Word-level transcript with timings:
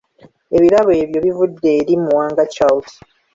Ebirabo 0.57 0.91
ebyo 1.03 1.19
bivudde 1.25 1.69
eri 1.81 1.93
Muwanga 2.03 2.43
Charles 2.53 2.93